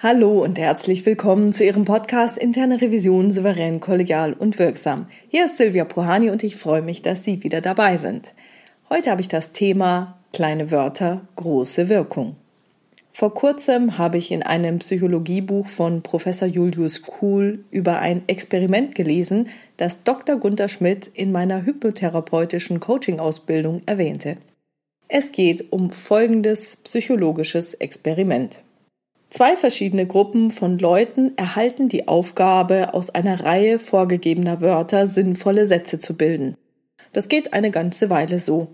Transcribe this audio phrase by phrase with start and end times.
[0.00, 5.08] Hallo und herzlich willkommen zu Ihrem Podcast Interne Revision souverän, kollegial und wirksam.
[5.26, 8.32] Hier ist Silvia Puhani und ich freue mich, dass Sie wieder dabei sind.
[8.90, 12.36] Heute habe ich das Thema kleine Wörter, große Wirkung.
[13.12, 19.48] Vor kurzem habe ich in einem Psychologiebuch von Professor Julius Kuhl über ein Experiment gelesen,
[19.78, 20.36] das Dr.
[20.36, 24.36] Gunther Schmidt in meiner hypnotherapeutischen Coaching-Ausbildung erwähnte.
[25.08, 28.62] Es geht um folgendes psychologisches Experiment.
[29.38, 36.00] Zwei verschiedene Gruppen von Leuten erhalten die Aufgabe, aus einer Reihe vorgegebener Wörter sinnvolle Sätze
[36.00, 36.56] zu bilden.
[37.12, 38.66] Das geht eine ganze Weile so.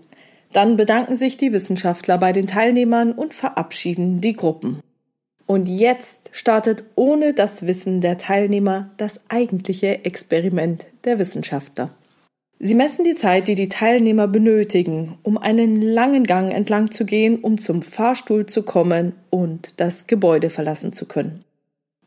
[0.53, 4.79] Dann bedanken sich die Wissenschaftler bei den Teilnehmern und verabschieden die Gruppen.
[5.45, 11.91] Und jetzt startet ohne das Wissen der Teilnehmer das eigentliche Experiment der Wissenschaftler.
[12.59, 17.39] Sie messen die Zeit, die die Teilnehmer benötigen, um einen langen Gang entlang zu gehen,
[17.39, 21.43] um zum Fahrstuhl zu kommen und das Gebäude verlassen zu können.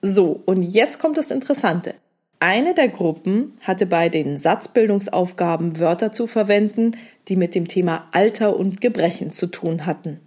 [0.01, 1.95] So, und jetzt kommt das Interessante.
[2.41, 6.93] Eine der Gruppen hatte bei den Satzbildungsaufgaben Wörter zu verwenden,
[7.27, 10.21] die mit dem Thema Alter und Gebrechen zu tun hatten.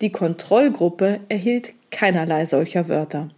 [0.00, 3.28] Die Kontrollgruppe erhielt keinerlei solcher Wörter.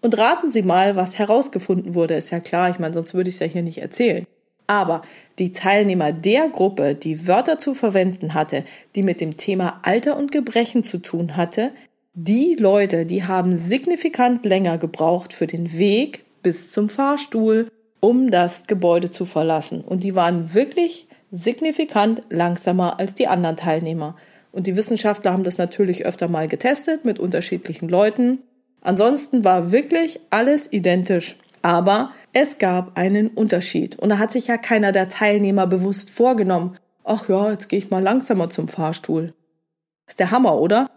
[0.00, 3.36] Und raten Sie mal, was herausgefunden wurde, ist ja klar, ich meine, sonst würde ich
[3.36, 4.26] es ja hier nicht erzählen.
[4.66, 5.02] Aber
[5.38, 10.32] die Teilnehmer der Gruppe, die Wörter zu verwenden hatte, die mit dem Thema Alter und
[10.32, 11.72] Gebrechen zu tun hatte,
[12.14, 17.68] die Leute, die haben signifikant länger gebraucht für den Weg bis zum Fahrstuhl,
[18.00, 19.80] um das Gebäude zu verlassen.
[19.80, 24.16] Und die waren wirklich signifikant langsamer als die anderen Teilnehmer.
[24.52, 28.38] Und die Wissenschaftler haben das natürlich öfter mal getestet mit unterschiedlichen Leuten.
[28.82, 31.36] Ansonsten war wirklich alles identisch.
[31.62, 33.98] Aber es gab einen Unterschied.
[33.98, 37.90] Und da hat sich ja keiner der Teilnehmer bewusst vorgenommen, ach ja, jetzt gehe ich
[37.90, 39.32] mal langsamer zum Fahrstuhl.
[40.06, 40.90] Ist der Hammer, oder?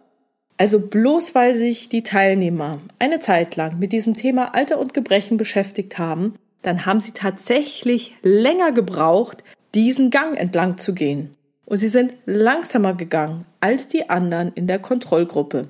[0.57, 5.37] Also bloß weil sich die Teilnehmer eine Zeit lang mit diesem Thema Alter und Gebrechen
[5.37, 9.43] beschäftigt haben, dann haben sie tatsächlich länger gebraucht,
[9.75, 11.35] diesen Gang entlang zu gehen.
[11.65, 15.67] Und sie sind langsamer gegangen als die anderen in der Kontrollgruppe.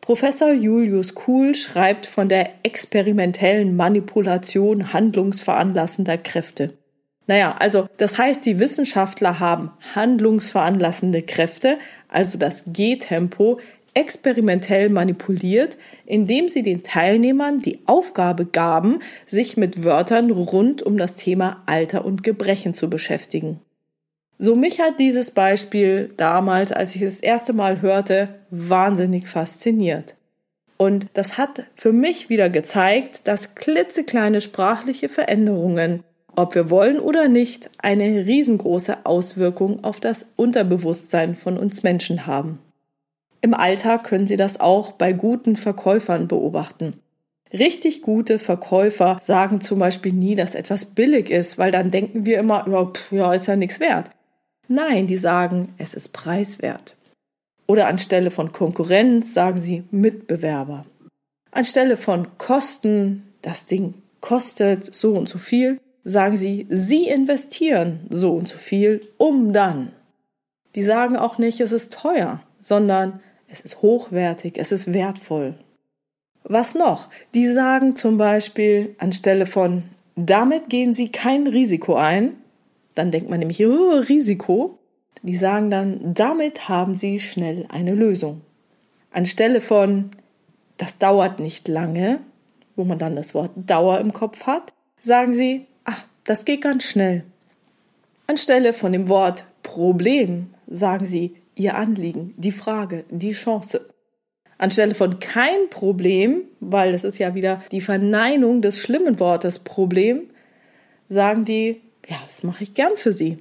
[0.00, 6.74] Professor Julius Kuhl schreibt von der experimentellen Manipulation handlungsveranlassender Kräfte.
[7.26, 11.78] Naja, also das heißt, die Wissenschaftler haben handlungsveranlassende Kräfte,
[12.08, 13.60] also das Gehtempo,
[13.94, 21.14] experimentell manipuliert, indem sie den Teilnehmern die Aufgabe gaben, sich mit Wörtern rund um das
[21.14, 23.60] Thema Alter und Gebrechen zu beschäftigen.
[24.42, 30.14] So mich hat dieses Beispiel damals, als ich es das erste Mal hörte, wahnsinnig fasziniert.
[30.78, 36.02] Und das hat für mich wieder gezeigt, dass klitzekleine sprachliche Veränderungen,
[36.36, 42.60] ob wir wollen oder nicht, eine riesengroße Auswirkung auf das Unterbewusstsein von uns Menschen haben.
[43.42, 46.94] Im Alltag können Sie das auch bei guten Verkäufern beobachten.
[47.52, 52.38] Richtig gute Verkäufer sagen zum Beispiel nie, dass etwas billig ist, weil dann denken wir
[52.38, 54.10] immer, ja, pff, ja ist ja nichts wert.
[54.72, 56.94] Nein, die sagen, es ist preiswert.
[57.66, 60.86] Oder anstelle von Konkurrenz sagen sie Mitbewerber.
[61.50, 68.32] Anstelle von Kosten, das Ding kostet so und so viel, sagen sie, sie investieren so
[68.32, 69.90] und so viel, um dann.
[70.76, 75.54] Die sagen auch nicht, es ist teuer, sondern es ist hochwertig, es ist wertvoll.
[76.44, 77.08] Was noch?
[77.34, 79.82] Die sagen zum Beispiel anstelle von
[80.14, 82.36] damit gehen sie kein Risiko ein,
[82.94, 84.78] dann denkt man nämlich, oh, Risiko.
[85.22, 88.40] Die sagen dann, damit haben sie schnell eine Lösung.
[89.10, 90.10] Anstelle von,
[90.78, 92.20] das dauert nicht lange,
[92.76, 96.84] wo man dann das Wort Dauer im Kopf hat, sagen sie, ach, das geht ganz
[96.84, 97.24] schnell.
[98.26, 103.88] Anstelle von dem Wort Problem sagen sie ihr Anliegen, die Frage, die Chance.
[104.56, 110.30] Anstelle von kein Problem, weil das ist ja wieder die Verneinung des schlimmen Wortes Problem,
[111.08, 113.38] sagen die ja, das mache ich gern für Sie.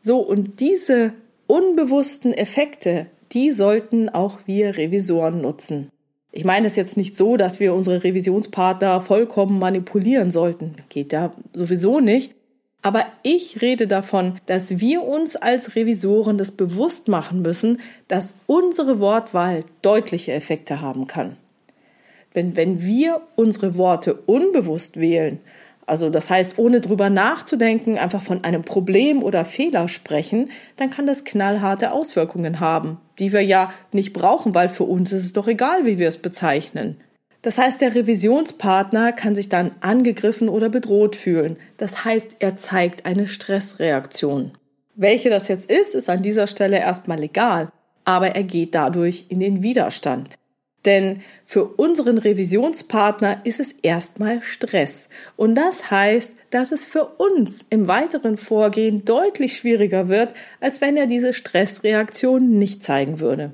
[0.00, 1.12] So, und diese
[1.46, 5.90] unbewussten Effekte, die sollten auch wir Revisoren nutzen.
[6.32, 10.76] Ich meine es jetzt nicht so, dass wir unsere Revisionspartner vollkommen manipulieren sollten.
[10.88, 12.34] Geht ja sowieso nicht.
[12.82, 19.00] Aber ich rede davon, dass wir uns als Revisoren das bewusst machen müssen, dass unsere
[19.00, 21.36] Wortwahl deutliche Effekte haben kann.
[22.34, 25.40] Denn wenn wir unsere Worte unbewusst wählen
[25.90, 31.04] also das heißt, ohne drüber nachzudenken, einfach von einem Problem oder Fehler sprechen, dann kann
[31.04, 35.48] das knallharte Auswirkungen haben, die wir ja nicht brauchen, weil für uns ist es doch
[35.48, 37.00] egal, wie wir es bezeichnen.
[37.42, 41.58] Das heißt, der Revisionspartner kann sich dann angegriffen oder bedroht fühlen.
[41.76, 44.52] Das heißt, er zeigt eine Stressreaktion.
[44.94, 47.72] Welche das jetzt ist, ist an dieser Stelle erstmal egal,
[48.04, 50.36] aber er geht dadurch in den Widerstand.
[50.84, 55.08] Denn für unseren Revisionspartner ist es erstmal Stress.
[55.36, 60.96] Und das heißt, dass es für uns im weiteren Vorgehen deutlich schwieriger wird, als wenn
[60.96, 63.52] er diese Stressreaktion nicht zeigen würde.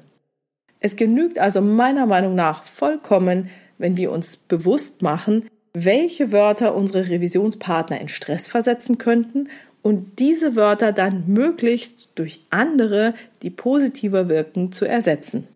[0.81, 7.08] Es genügt also meiner Meinung nach vollkommen, wenn wir uns bewusst machen, welche Wörter unsere
[7.08, 9.49] Revisionspartner in Stress versetzen könnten
[9.82, 15.49] und diese Wörter dann möglichst durch andere, die positiver wirken, zu ersetzen.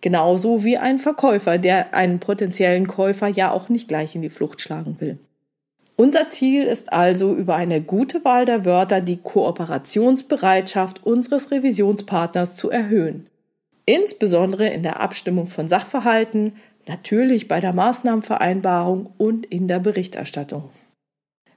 [0.00, 4.60] Genauso wie ein Verkäufer, der einen potenziellen Käufer ja auch nicht gleich in die Flucht
[4.60, 5.18] schlagen will.
[5.96, 12.70] Unser Ziel ist also, über eine gute Wahl der Wörter die Kooperationsbereitschaft unseres Revisionspartners zu
[12.70, 13.26] erhöhen.
[13.84, 16.52] Insbesondere in der Abstimmung von Sachverhalten,
[16.86, 20.70] natürlich bei der Maßnahmenvereinbarung und in der Berichterstattung.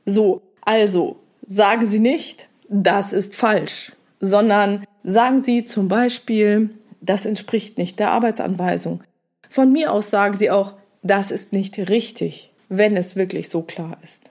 [0.07, 7.77] So, also sagen Sie nicht, das ist falsch, sondern sagen Sie zum Beispiel, das entspricht
[7.77, 9.03] nicht der Arbeitsanweisung.
[9.49, 13.97] Von mir aus sagen Sie auch, das ist nicht richtig, wenn es wirklich so klar
[14.03, 14.29] ist.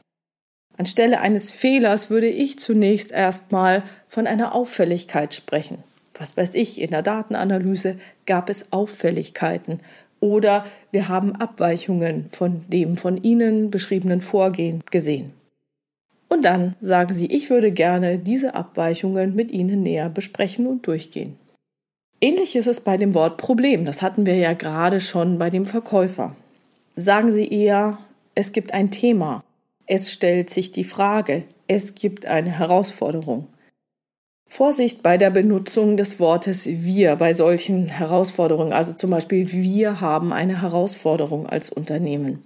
[0.79, 5.79] Anstelle eines Fehlers würde ich zunächst erstmal von einer Auffälligkeit sprechen.
[6.15, 9.81] Was weiß ich, in der Datenanalyse gab es Auffälligkeiten
[10.21, 15.33] oder wir haben Abweichungen von dem von Ihnen beschriebenen Vorgehen gesehen.
[16.29, 21.37] Und dann sagen Sie, ich würde gerne diese Abweichungen mit Ihnen näher besprechen und durchgehen.
[22.21, 23.85] Ähnlich ist es bei dem Wort Problem.
[23.85, 26.37] Das hatten wir ja gerade schon bei dem Verkäufer.
[26.95, 27.99] Sagen Sie eher,
[28.35, 29.43] es gibt ein Thema.
[29.87, 31.45] Es stellt sich die Frage.
[31.67, 33.47] Es gibt eine Herausforderung.
[34.47, 38.73] Vorsicht bei der Benutzung des Wortes wir bei solchen Herausforderungen.
[38.73, 42.43] Also zum Beispiel, wir haben eine Herausforderung als Unternehmen.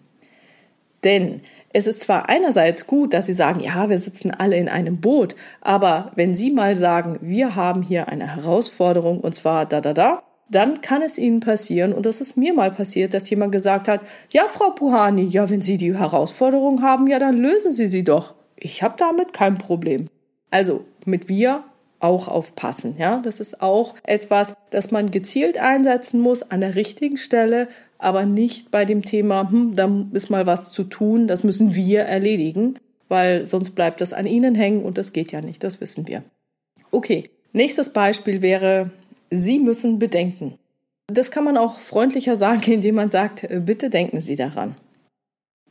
[1.02, 1.40] Denn
[1.74, 5.34] es ist zwar einerseits gut, dass Sie sagen, ja, wir sitzen alle in einem Boot,
[5.60, 10.22] aber wenn Sie mal sagen, wir haben hier eine Herausforderung und zwar da, da, da,
[10.48, 14.02] dann kann es Ihnen passieren, und das ist mir mal passiert, dass jemand gesagt hat,
[14.30, 18.34] ja, Frau Puhani, ja, wenn Sie die Herausforderung haben, ja, dann lösen Sie sie doch.
[18.56, 20.06] Ich habe damit kein Problem.
[20.50, 21.64] Also mit wir
[21.98, 22.94] auch aufpassen.
[22.98, 27.66] Ja, das ist auch etwas, das man gezielt einsetzen muss an der richtigen Stelle,
[28.04, 32.02] aber nicht bei dem Thema, hm, da ist mal was zu tun, das müssen wir
[32.02, 32.78] erledigen,
[33.08, 36.22] weil sonst bleibt das an Ihnen hängen und das geht ja nicht, das wissen wir.
[36.90, 38.90] Okay, nächstes Beispiel wäre,
[39.30, 40.58] Sie müssen bedenken.
[41.06, 44.76] Das kann man auch freundlicher sagen, indem man sagt, bitte denken Sie daran.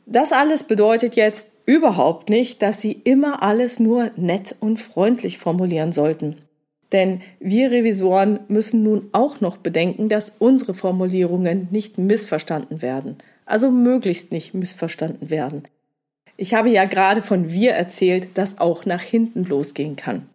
[0.06, 5.92] Das alles bedeutet jetzt überhaupt nicht, dass Sie immer alles nur nett und freundlich formulieren
[5.92, 6.36] sollten.
[6.94, 13.72] Denn wir Revisoren müssen nun auch noch bedenken, dass unsere Formulierungen nicht missverstanden werden, also
[13.72, 15.64] möglichst nicht missverstanden werden.
[16.36, 20.28] Ich habe ja gerade von wir erzählt, das auch nach hinten losgehen kann.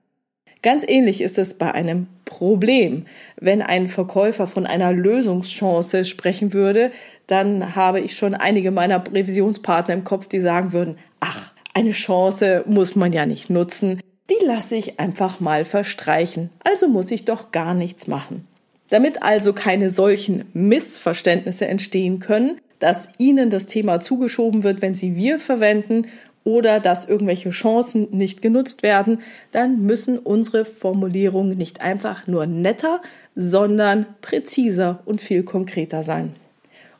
[0.62, 3.06] Ganz ähnlich ist es bei einem Problem.
[3.40, 6.92] Wenn ein Verkäufer von einer Lösungschance sprechen würde,
[7.28, 12.66] dann habe ich schon einige meiner Revisionspartner im Kopf, die sagen würden, ach, eine Chance
[12.68, 17.52] muss man ja nicht nutzen, die lasse ich einfach mal verstreichen, also muss ich doch
[17.52, 18.48] gar nichts machen.
[18.90, 25.16] Damit also keine solchen Missverständnisse entstehen können, dass Ihnen das Thema zugeschoben wird, wenn Sie
[25.16, 26.08] wir verwenden
[26.44, 33.02] oder dass irgendwelche Chancen nicht genutzt werden, dann müssen unsere Formulierungen nicht einfach nur netter,
[33.36, 36.34] sondern präziser und viel konkreter sein.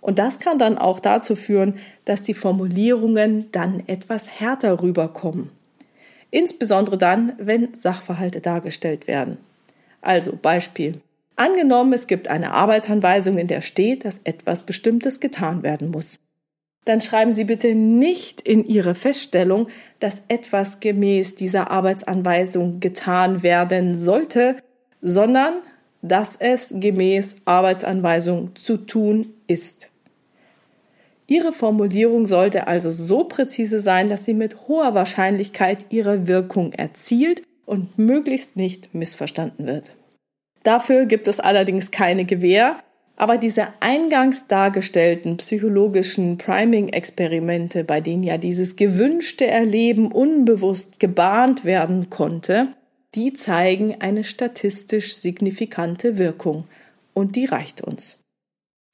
[0.02, 1.76] Und das kann dann auch dazu führen,
[2.06, 5.50] dass die Formulierungen dann etwas härter rüberkommen.
[6.32, 9.38] Insbesondere dann, wenn Sachverhalte dargestellt werden.
[10.02, 11.02] Also Beispiel.
[11.36, 16.20] Angenommen, es gibt eine Arbeitsanweisung, in der steht, dass etwas Bestimmtes getan werden muss.
[16.86, 19.68] Dann schreiben Sie bitte nicht in Ihre Feststellung,
[20.00, 24.58] dass etwas gemäß dieser Arbeitsanweisung getan werden sollte,
[25.02, 25.62] sondern
[26.02, 29.89] dass es gemäß Arbeitsanweisung zu tun ist.
[31.30, 37.44] Ihre Formulierung sollte also so präzise sein, dass sie mit hoher Wahrscheinlichkeit ihre Wirkung erzielt
[37.68, 39.92] und möglichst nicht missverstanden wird.
[40.64, 42.78] Dafür gibt es allerdings keine Gewähr,
[43.16, 52.10] aber diese eingangs dargestellten psychologischen Priming-Experimente, bei denen ja dieses gewünschte Erleben unbewusst gebahnt werden
[52.10, 52.70] konnte,
[53.14, 56.64] die zeigen eine statistisch signifikante Wirkung.
[57.14, 58.19] Und die reicht uns.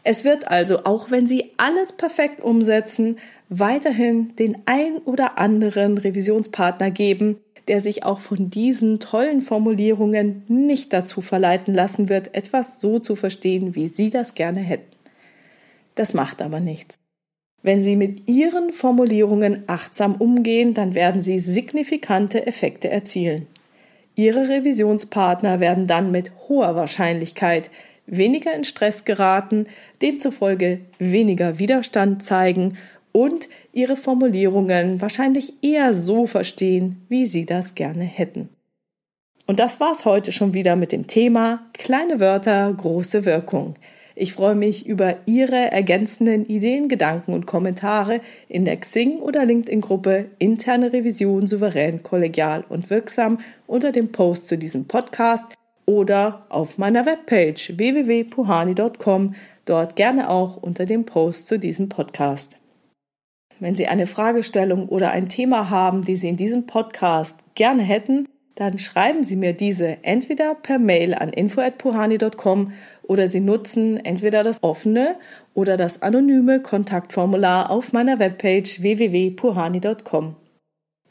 [0.07, 3.17] Es wird also, auch wenn Sie alles perfekt umsetzen,
[3.49, 10.93] weiterhin den ein oder anderen Revisionspartner geben, der sich auch von diesen tollen Formulierungen nicht
[10.93, 14.95] dazu verleiten lassen wird, etwas so zu verstehen, wie Sie das gerne hätten.
[15.95, 16.99] Das macht aber nichts.
[17.63, 23.47] Wenn Sie mit Ihren Formulierungen achtsam umgehen, dann werden Sie signifikante Effekte erzielen.
[24.13, 27.71] Ihre Revisionspartner werden dann mit hoher Wahrscheinlichkeit
[28.07, 29.67] weniger in Stress geraten,
[30.01, 32.77] demzufolge weniger Widerstand zeigen
[33.11, 38.49] und ihre Formulierungen wahrscheinlich eher so verstehen, wie sie das gerne hätten.
[39.47, 43.75] Und das war's heute schon wieder mit dem Thema kleine Wörter, große Wirkung.
[44.17, 50.27] Ich freue mich über Ihre ergänzenden Ideen, Gedanken und Kommentare in der Xing oder LinkedIn-Gruppe
[50.39, 55.54] Interne Revision souverän, kollegial und wirksam unter dem Post zu diesem Podcast
[55.85, 62.57] oder auf meiner Webpage www.puhani.com, dort gerne auch unter dem Post zu diesem Podcast.
[63.59, 68.27] Wenn Sie eine Fragestellung oder ein Thema haben, die Sie in diesem Podcast gerne hätten,
[68.55, 72.73] dann schreiben Sie mir diese entweder per Mail an info@puhani.com
[73.03, 75.15] oder Sie nutzen entweder das offene
[75.53, 80.35] oder das anonyme Kontaktformular auf meiner Webpage www.puhani.com.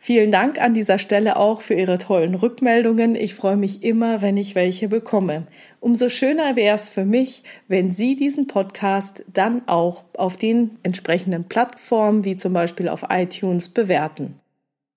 [0.06, 3.16] Vielen Dank an dieser Stelle auch für Ihre tollen Rückmeldungen.
[3.16, 5.46] Ich freue mich immer, wenn ich welche bekomme.
[5.80, 11.44] Umso schöner wäre es für mich, wenn Sie diesen Podcast dann auch auf den entsprechenden
[11.44, 14.38] Plattformen wie zum Beispiel auf iTunes bewerten.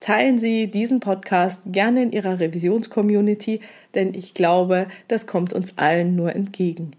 [0.02, 3.62] Teilen Sie diesen Podcast gerne in Ihrer Revisionscommunity,
[3.96, 6.92] denn ich glaube, das kommt uns allen nur entgegen.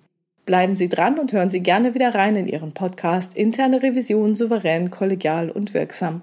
[0.47, 4.89] Bleiben Sie dran und hören Sie gerne wieder rein in Ihren Podcast Interne Revision souverän,
[4.89, 6.23] kollegial und wirksam.